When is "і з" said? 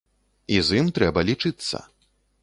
0.53-0.79